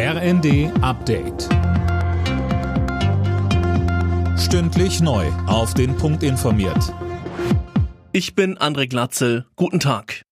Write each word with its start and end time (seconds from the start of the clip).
RND 0.00 0.70
Update. 0.80 1.48
Stündlich 4.38 5.00
neu. 5.00 5.26
Auf 5.48 5.74
den 5.74 5.96
Punkt 5.96 6.22
informiert. 6.22 6.94
Ich 8.12 8.36
bin 8.36 8.56
André 8.58 8.86
Glatzel. 8.86 9.46
Guten 9.56 9.80
Tag. 9.80 10.22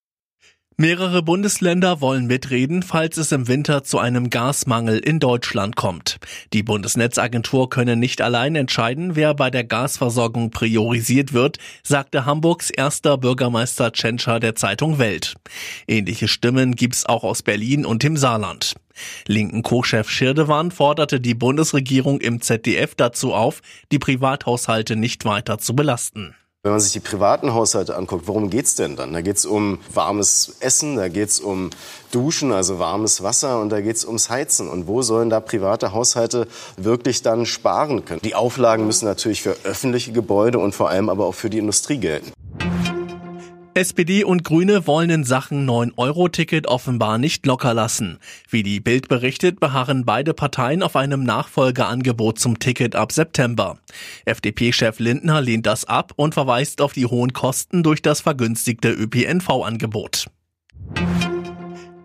Mehrere 0.76 1.20
Bundesländer 1.24 2.00
wollen 2.00 2.28
mitreden, 2.28 2.84
falls 2.84 3.16
es 3.16 3.32
im 3.32 3.48
Winter 3.48 3.82
zu 3.82 3.98
einem 3.98 4.30
Gasmangel 4.30 5.00
in 5.00 5.18
Deutschland 5.18 5.74
kommt. 5.74 6.18
Die 6.52 6.62
Bundesnetzagentur 6.62 7.68
könne 7.68 7.96
nicht 7.96 8.22
allein 8.22 8.54
entscheiden, 8.54 9.16
wer 9.16 9.34
bei 9.34 9.50
der 9.50 9.64
Gasversorgung 9.64 10.50
priorisiert 10.50 11.32
wird, 11.32 11.58
sagte 11.82 12.24
Hamburgs 12.24 12.70
erster 12.70 13.18
Bürgermeister 13.18 13.90
Tschentscher 13.90 14.38
der 14.38 14.54
Zeitung 14.54 15.00
Welt. 15.00 15.34
Ähnliche 15.88 16.28
Stimmen 16.28 16.76
gibt's 16.76 17.04
auch 17.04 17.24
aus 17.24 17.42
Berlin 17.42 17.84
und 17.84 18.04
im 18.04 18.16
Saarland. 18.16 18.76
Linken 19.26 19.62
Co-Chef 19.62 20.08
Schirdewan 20.08 20.70
forderte 20.70 21.20
die 21.20 21.34
Bundesregierung 21.34 22.20
im 22.20 22.40
ZDF 22.40 22.94
dazu 22.94 23.34
auf, 23.34 23.60
die 23.92 23.98
Privathaushalte 23.98 24.96
nicht 24.96 25.24
weiter 25.24 25.58
zu 25.58 25.74
belasten. 25.74 26.34
Wenn 26.66 26.72
man 26.72 26.80
sich 26.80 26.94
die 26.94 26.98
privaten 26.98 27.54
Haushalte 27.54 27.94
anguckt, 27.94 28.26
worum 28.26 28.50
geht's 28.50 28.74
denn 28.74 28.96
dann? 28.96 29.12
Da 29.12 29.20
geht's 29.20 29.46
um 29.46 29.78
warmes 29.94 30.56
Essen, 30.58 30.96
da 30.96 31.06
geht's 31.06 31.38
um 31.38 31.70
Duschen, 32.10 32.50
also 32.50 32.80
warmes 32.80 33.22
Wasser 33.22 33.60
und 33.60 33.68
da 33.68 33.80
geht's 33.80 34.04
ums 34.04 34.30
Heizen. 34.30 34.68
Und 34.68 34.88
wo 34.88 35.00
sollen 35.02 35.30
da 35.30 35.38
private 35.38 35.92
Haushalte 35.92 36.48
wirklich 36.76 37.22
dann 37.22 37.46
sparen 37.46 38.04
können? 38.04 38.20
Die 38.24 38.34
Auflagen 38.34 38.84
müssen 38.84 39.04
natürlich 39.04 39.42
für 39.42 39.56
öffentliche 39.62 40.10
Gebäude 40.10 40.58
und 40.58 40.74
vor 40.74 40.90
allem 40.90 41.08
aber 41.08 41.26
auch 41.26 41.36
für 41.36 41.50
die 41.50 41.58
Industrie 41.58 41.98
gelten. 41.98 42.32
SPD 43.76 44.24
und 44.24 44.42
Grüne 44.42 44.86
wollen 44.86 45.10
in 45.10 45.22
Sachen 45.22 45.68
9-Euro-Ticket 45.68 46.66
offenbar 46.66 47.18
nicht 47.18 47.44
locker 47.44 47.74
lassen. 47.74 48.18
Wie 48.48 48.62
die 48.62 48.80
Bild 48.80 49.08
berichtet, 49.08 49.60
beharren 49.60 50.06
beide 50.06 50.32
Parteien 50.32 50.82
auf 50.82 50.96
einem 50.96 51.24
Nachfolgeangebot 51.24 52.38
zum 52.38 52.58
Ticket 52.58 52.96
ab 52.96 53.12
September. 53.12 53.76
FDP-Chef 54.24 54.98
Lindner 54.98 55.42
lehnt 55.42 55.66
das 55.66 55.84
ab 55.84 56.14
und 56.16 56.32
verweist 56.32 56.80
auf 56.80 56.94
die 56.94 57.04
hohen 57.04 57.34
Kosten 57.34 57.82
durch 57.82 58.00
das 58.00 58.22
vergünstigte 58.22 58.90
ÖPNV-Angebot. 58.90 60.28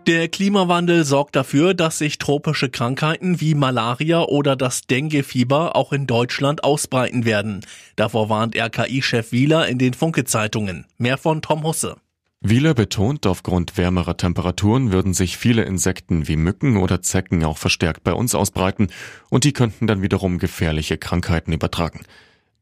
Der 0.08 0.26
Klimawandel 0.26 1.04
sorgt 1.04 1.36
dafür, 1.36 1.74
dass 1.74 1.98
sich 1.98 2.18
tropische 2.18 2.68
Krankheiten 2.68 3.40
wie 3.40 3.54
Malaria 3.54 4.22
oder 4.22 4.56
das 4.56 4.82
Dengue-Fieber 4.88 5.76
auch 5.76 5.92
in 5.92 6.08
Deutschland 6.08 6.64
ausbreiten 6.64 7.24
werden. 7.24 7.60
Davor 7.94 8.28
warnt 8.28 8.56
RKI-Chef 8.56 9.30
Wieler 9.30 9.68
in 9.68 9.78
den 9.78 9.94
Funke-Zeitungen. 9.94 10.86
Mehr 10.98 11.18
von 11.18 11.40
Tom 11.40 11.62
Husse. 11.62 11.98
Wieler 12.40 12.74
betont, 12.74 13.28
aufgrund 13.28 13.76
wärmerer 13.76 14.16
Temperaturen 14.16 14.90
würden 14.90 15.14
sich 15.14 15.36
viele 15.36 15.62
Insekten 15.62 16.26
wie 16.26 16.36
Mücken 16.36 16.78
oder 16.78 17.00
Zecken 17.00 17.44
auch 17.44 17.56
verstärkt 17.56 18.02
bei 18.02 18.12
uns 18.12 18.34
ausbreiten 18.34 18.88
und 19.30 19.44
die 19.44 19.52
könnten 19.52 19.86
dann 19.86 20.02
wiederum 20.02 20.38
gefährliche 20.38 20.98
Krankheiten 20.98 21.52
übertragen. 21.52 22.00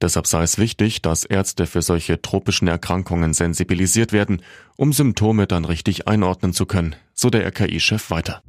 Deshalb 0.01 0.27
sei 0.27 0.43
es 0.43 0.59
wichtig, 0.59 1.03
dass 1.03 1.25
Ärzte 1.25 1.67
für 1.67 1.83
solche 1.83 2.23
tropischen 2.23 2.69
Erkrankungen 2.69 3.35
sensibilisiert 3.35 4.13
werden, 4.13 4.43
um 4.77 4.93
Symptome 4.93 5.47
dann 5.47 5.65
richtig 5.65 6.09
einordnen 6.09 6.53
zu 6.55 6.65
können, 6.65 6.97
so 7.15 7.29
der 7.29 7.47
RKI-Chef 7.47 8.11
weiter. 8.11 8.43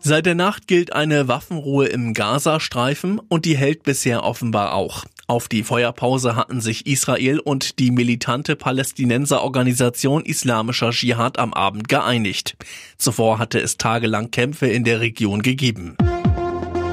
Seit 0.00 0.26
der 0.26 0.34
Nacht 0.34 0.68
gilt 0.68 0.92
eine 0.92 1.28
Waffenruhe 1.28 1.86
im 1.86 2.14
Gazastreifen 2.14 3.20
und 3.28 3.44
die 3.44 3.56
hält 3.56 3.82
bisher 3.82 4.24
offenbar 4.24 4.74
auch. 4.74 5.04
Auf 5.26 5.48
die 5.48 5.62
Feuerpause 5.62 6.36
hatten 6.36 6.60
sich 6.60 6.86
Israel 6.86 7.38
und 7.38 7.78
die 7.78 7.90
militante 7.90 8.56
Palästinenserorganisation 8.56 10.24
Islamischer 10.24 10.90
Dschihad 10.90 11.38
am 11.38 11.52
Abend 11.52 11.88
geeinigt. 11.88 12.56
Zuvor 12.96 13.38
hatte 13.38 13.60
es 13.60 13.76
tagelang 13.76 14.30
Kämpfe 14.30 14.66
in 14.68 14.84
der 14.84 15.00
Region 15.00 15.42
gegeben. 15.42 15.96